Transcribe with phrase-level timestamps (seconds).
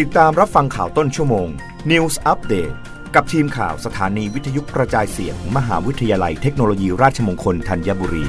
[0.00, 1.48] ติดตามรับฟังข่าวต้นชั่วโมง
[1.90, 2.74] News Update
[3.14, 8.24] กับทีมข่าวสถานีวิทยุกระจายเสียงมมหาวิทยาลัยเทคโนโลยีราชมงคลธัญบุรี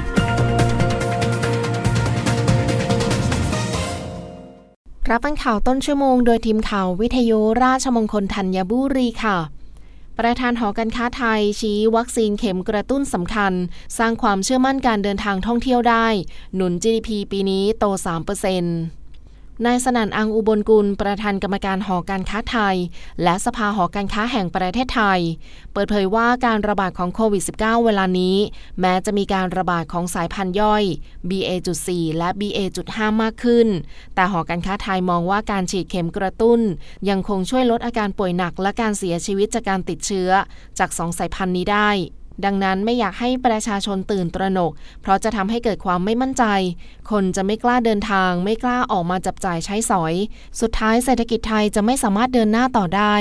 [5.09, 9.37] รับฟังข่าวต้นชั่วโมงโดยทีมข่าววิทยุราชมงคลธัญบุรีค่ะ
[10.19, 13.53] ประธานหอการค้าไทยชี้วัคซีนเข็มกระตุ้นสำคัญ
[13.97, 16.07] สร้างความเชื่อมั่นการเดินทางท่องเที่ยวได้
[16.55, 19.02] หนุน GDP ปีนี้โต 3%
[19.65, 22.77] นายสนั่นอังอุบลกุล ประธานกรรมการหอการค้าไทย
[23.23, 25.19] และสภาหอการค้าแห่งประเทศไทย
[25.73, 28.37] เปิดเผยว่าการระบาดของโควิด -19 เวลานี้
[28.79, 30.83] แม้จะมีการระบาดของสายพันธุ์ย่อย
[31.29, 33.67] BA.4 และ BA.5 มากขึ้น
[34.15, 36.59] แต่หอการค้าไทยมองว่าการฉีดเข็มกระตุ้น
[37.09, 40.29] ยังคงช่วยลดอาการป่วยหนักและการเสียชีวิตจากการติดเชื้อ
[40.79, 41.89] จากสองสายพันธุ์นี้ได้
[42.45, 46.43] ดังนั้นไม่อยากให้ประชาชนตื่นตระหนก เพราะจะทำให้เกิดความไม่มั่นใจ
[47.11, 50.13] คนจะไม่กล้าเดินทาง ไม่กล้าออกมาจับจ่ายใช้สอย
[50.61, 53.15] สุดท้ายเศรษฐกิจไทยจะไม่สามารถเดินหน้าต่อได้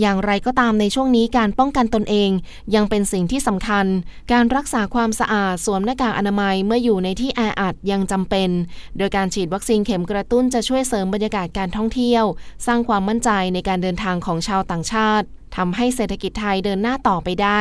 [0.00, 2.30] อย่างไรก็ตามในช่วงนี้การป้องกันตนเอง
[2.74, 3.86] ยังเป็นสิ่งที่สำคัญ
[4.32, 8.50] การรักษาความสะอาดสวมหน้ากากอนามัยเมื่ออยู่ในที่แออัดยังจำเป็น
[8.98, 12.24] โดยการฉีดวัคซีนเข็มกระตุ้นจะช่วยเสริมบรรยากาศการท่องเที่ยว
[12.66, 17.60] สร้างความมั่นใจในการเดินทางของชาวต่างชาติ ทำให้เศรษฐกิจไทยเดินหน้าต่อไปได้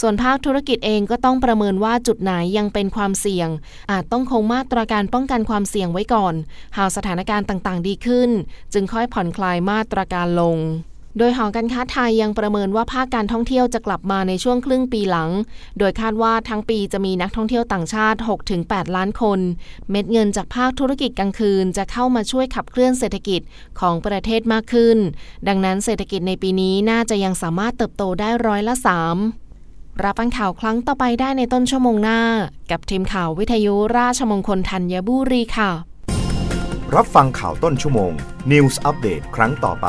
[0.00, 3.48] ส่วนภาคธุรกิจเองก็ต้องประเมินว่าจุดไหนยังเป็นความเสี่ยง
[3.90, 6.34] อาจต้องคงมาตรการป้องกันความเสี่ยงไว้ก่อน
[6.76, 8.30] หากสถานการณ์ต่างๆ ดีขึ้น
[8.72, 10.58] จึงค่อยผ่อนคลายมาตรการลง
[11.18, 15.30] โดยหอการค้าไทยยังประเมินว่าภาคการท่องเที่ยวจะกลับมาในช่วงครึ่งปีหลัง
[15.78, 18.18] โดยคาดว่าทั้งปีจะมีนักท่องเที่ยวต่างชาติ
[18.56, 19.40] 6-8 ล้านคน
[19.90, 23.40] เม็ดเงินจากภาคธุรกิจกลางคืนจะเข้ามาช่วยขับเคลื่อนเศรษฐกิจ
[23.80, 24.98] ของประเทศมากขึ้น
[25.48, 28.74] ดังนั้นเศรษฐกิจในปีนี้น่าจะยังสามารถเติบโตได้ร้อยละ
[29.38, 32.20] 3 รับฟังข่าวครั้งต่อไปได้ในต้นชั่วโมงหน้า
[32.70, 35.70] กับทีมข่าววิทยุราชมงคลธัญบุรีค่ะ
[36.94, 38.12] รับฟังข่าวต้นชั่วโมง
[38.52, 39.88] News อัปเดตครั้งต่อไป